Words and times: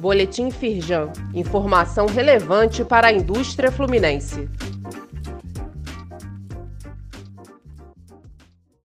Boletim 0.00 0.50
Firjan. 0.50 1.12
Informação 1.34 2.06
relevante 2.06 2.82
para 2.82 3.08
a 3.08 3.12
indústria 3.12 3.70
fluminense. 3.70 4.48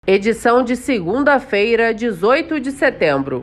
Edição 0.05 0.65
de 0.65 0.75
segunda-feira, 0.75 1.95
18 1.95 2.59
de 2.59 2.73
setembro. 2.73 3.43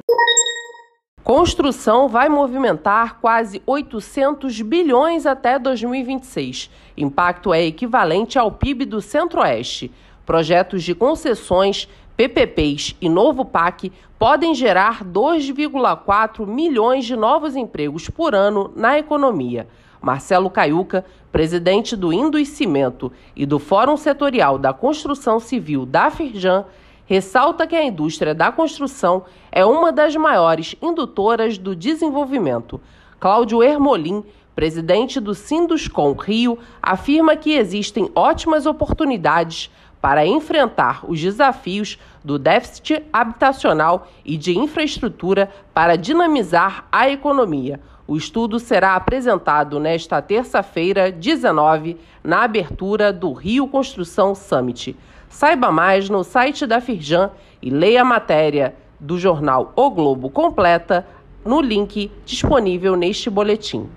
Construção 1.23 2.09
vai 2.09 2.27
movimentar 2.27 3.21
quase 3.21 3.61
800 3.65 4.61
bilhões 4.61 5.25
até 5.25 5.57
2026. 5.57 6.69
Impacto 6.97 7.53
é 7.53 7.63
equivalente 7.63 8.37
ao 8.37 8.51
PIB 8.51 8.83
do 8.83 8.99
Centro-Oeste. 8.99 9.89
Projetos 10.25 10.83
de 10.83 10.93
concessões, 10.93 11.87
PPPs 12.15 12.95
e 13.01 13.09
novo 13.09 13.43
PAC 13.43 13.91
podem 14.19 14.53
gerar 14.53 15.03
2,4 15.03 16.45
milhões 16.45 17.05
de 17.05 17.15
novos 17.15 17.55
empregos 17.55 18.07
por 18.07 18.35
ano 18.35 18.71
na 18.75 18.99
economia. 18.99 19.67
Marcelo 19.99 20.49
Caiuca, 20.49 21.03
presidente 21.31 21.95
do 21.95 22.13
Indus 22.13 22.49
Cimento 22.49 23.11
e 23.35 23.45
do 23.47 23.57
Fórum 23.57 23.97
Setorial 23.97 24.59
da 24.59 24.71
Construção 24.71 25.39
Civil 25.39 25.87
da 25.87 26.11
Firjan, 26.11 26.65
ressalta 27.05 27.65
que 27.65 27.75
a 27.75 27.83
indústria 27.83 28.35
da 28.35 28.51
construção 28.51 29.23
é 29.51 29.65
uma 29.65 29.91
das 29.91 30.15
maiores 30.15 30.75
indutoras 30.81 31.57
do 31.57 31.75
desenvolvimento. 31.75 32.79
Cláudio 33.19 33.63
Ermolim, 33.63 34.23
presidente 34.55 35.19
do 35.19 35.33
Sinduscom 35.33 36.13
Rio, 36.13 36.59
afirma 36.81 37.35
que 37.35 37.53
existem 37.53 38.11
ótimas 38.13 38.67
oportunidades 38.67 39.71
para 40.03 40.27
enfrentar 40.27 40.99
os 41.07 41.21
desafios 41.21 41.97
do 42.21 42.37
déficit 42.37 43.05
habitacional 43.13 44.09
e 44.25 44.35
de 44.35 44.59
infraestrutura 44.59 45.49
para 45.73 45.95
dinamizar 45.95 46.85
a 46.91 47.09
economia. 47.09 47.79
O 48.05 48.17
estudo 48.17 48.59
será 48.59 48.95
apresentado 48.95 49.79
nesta 49.79 50.21
terça-feira, 50.21 51.09
19, 51.09 51.95
na 52.21 52.43
abertura 52.43 53.13
do 53.13 53.31
Rio 53.31 53.65
Construção 53.65 54.35
Summit. 54.35 54.93
Saiba 55.29 55.71
mais 55.71 56.09
no 56.09 56.21
site 56.21 56.67
da 56.67 56.81
Firjan 56.81 57.31
e 57.61 57.69
leia 57.69 58.01
a 58.01 58.05
matéria 58.05 58.75
do 58.99 59.17
jornal 59.17 59.71
O 59.73 59.89
Globo 59.89 60.29
completa 60.29 61.07
no 61.45 61.61
link 61.61 62.11
disponível 62.25 62.97
neste 62.97 63.29
boletim. 63.29 63.89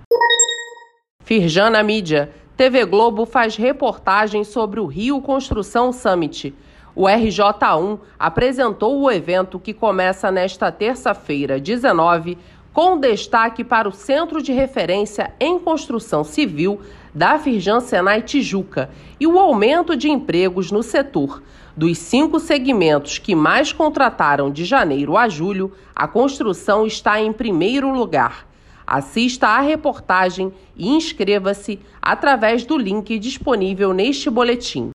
Firjan 1.25 1.71
na 1.71 1.83
mídia 1.83 2.31
TV 2.57 2.87
Globo 2.87 3.27
faz 3.27 3.55
reportagem 3.55 4.43
sobre 4.43 4.81
o 4.81 4.87
Rio 4.87 5.21
Construção 5.21 5.93
Summit. 5.93 6.55
O 6.95 7.03
RJ1 7.03 7.99
apresentou 8.19 8.99
o 8.99 9.11
evento 9.11 9.61
que 9.61 9.75
começa 9.75 10.31
nesta 10.31 10.73
terça-feira, 10.73 11.61
19, 11.61 12.39
com 12.73 12.99
destaque 12.99 13.63
para 13.63 13.87
o 13.87 13.93
Centro 13.93 14.41
de 14.41 14.53
Referência 14.55 15.35
em 15.39 15.59
Construção 15.59 16.25
Civil 16.25 16.81
da 17.15 17.39
Firjan 17.39 17.81
Senai 17.81 18.23
Tijuca 18.23 18.89
e 19.21 19.27
o 19.27 19.39
aumento 19.39 19.95
de 19.95 20.09
empregos 20.09 20.73
no 20.73 20.83
setor. 20.83 21.43
Dos 21.77 21.99
cinco 21.99 22.41
segmentos 22.41 23.19
que 23.19 23.35
mais 23.35 23.71
contrataram 23.71 24.51
de 24.51 24.65
janeiro 24.65 25.15
a 25.19 25.29
julho, 25.29 25.73
a 25.95 26.09
construção 26.09 26.87
está 26.87 27.21
em 27.21 27.35
primeiro 27.35 27.93
lugar. 27.93 28.46
Assista 28.87 29.49
à 29.49 29.61
reportagem 29.61 30.53
e 30.77 30.89
inscreva-se 30.89 31.81
através 32.01 32.65
do 32.65 32.79
link 32.79 33.19
disponível 33.19 33.93
neste 33.93 34.31
boletim. 34.31 34.93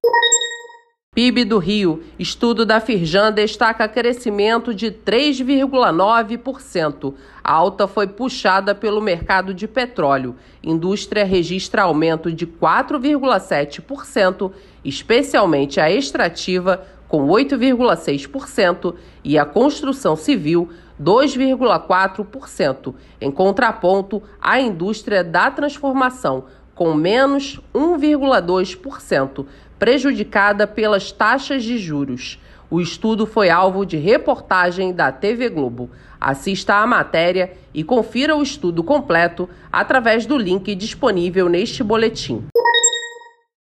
PIB 1.14 1.44
do 1.44 1.58
Rio. 1.58 2.02
Estudo 2.18 2.66
da 2.66 2.80
Firjan 2.80 3.34
destaca 3.34 3.86
crescimento 3.86 4.74
de 4.74 4.90
3,9%. 4.90 7.14
A 7.44 7.52
alta 7.52 7.86
foi 7.86 8.08
puxada 8.08 8.74
pelo 8.74 9.02
mercado 9.02 9.54
de 9.54 9.68
petróleo. 9.68 10.38
Indústria 10.64 11.26
registra 11.26 11.82
aumento 11.82 12.32
de 12.32 12.48
4,7%, 12.48 14.54
especialmente 14.86 15.82
a 15.82 15.92
extrativa, 15.92 16.88
com 17.10 17.28
8,6%, 17.28 18.96
e 19.22 19.38
a 19.38 19.44
construção 19.44 20.16
civil, 20.16 20.70
2,4%, 21.02 22.94
em 23.20 23.32
contraponto 23.32 24.22
à 24.42 24.60
indústria 24.60 25.24
da 25.24 25.50
transformação, 25.50 26.46
com 26.76 26.94
menos 26.94 27.60
1,2%, 27.74 29.46
prejudicada 29.80 30.68
pelas 30.68 31.12
taxas 31.12 31.64
de 31.64 31.78
juros. 31.78 32.40
O 32.70 32.80
estudo 32.80 33.26
foi 33.26 33.50
alvo 33.50 33.86
de 33.86 33.98
reportagem 33.98 34.94
da 34.94 35.12
TV 35.12 35.50
Globo. 35.50 35.90
Assista 36.20 36.76
à 36.76 36.88
matéria 36.88 37.52
e 37.74 37.84
confira 37.84 38.36
o 38.36 38.44
estudo 38.44 38.84
completo 38.84 39.50
através 39.72 40.26
do 40.26 40.38
link 40.38 40.74
disponível 40.76 41.50
neste 41.50 41.84
boletim. 41.84 42.46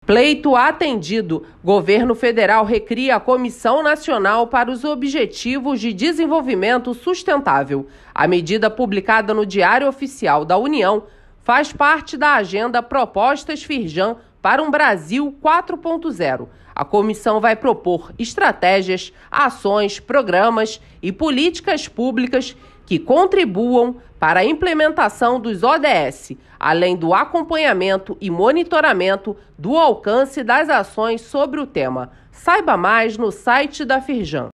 Pleito 0.10 0.56
atendido. 0.56 1.46
Governo 1.64 2.16
federal 2.16 2.66
recria 2.66 3.16
a 3.16 3.20
Comissão 3.20 3.84
Nacional 3.84 4.48
para 4.48 4.72
os 4.72 4.84
Objetivos 4.84 5.80
de 5.80 5.94
Desenvolvimento 5.94 6.96
Sustentável. 6.96 7.86
A 8.12 8.28
medida 8.28 8.72
publicada 8.72 9.36
no 9.36 9.46
Diário 9.46 9.88
Oficial 9.88 10.44
da 10.44 10.58
União 10.58 11.04
faz 11.44 11.72
parte 11.72 12.18
da 12.18 12.34
agenda 12.34 12.82
Propostas 12.82 13.62
Firjan 13.62 14.16
para 14.42 14.64
um 14.64 14.72
Brasil 14.72 15.38
4.0. 15.44 16.48
A 16.74 16.84
comissão 16.84 17.40
vai 17.40 17.56
propor 17.56 18.12
estratégias, 18.18 19.14
ações, 19.30 20.00
programas 20.00 20.82
e 21.04 21.12
políticas 21.12 21.88
públicas 21.88 22.58
que 22.90 22.98
contribuam 22.98 23.98
para 24.20 24.40
a 24.40 24.44
implementação 24.44 25.40
dos 25.40 25.62
ODS, 25.62 26.32
além 26.60 26.98
do 26.98 27.14
acompanhamento 27.14 28.18
e 28.20 28.32
monitoramento 28.32 29.38
do 29.56 29.78
alcance 29.78 30.44
das 30.44 30.70
ações 30.70 31.22
sobre 31.22 31.60
o 31.60 31.68
tema. 31.68 32.10
Saiba 32.32 32.76
mais 32.76 33.16
no 33.16 33.32
site 33.32 33.86
da 33.86 34.02
Firjan. 34.02 34.50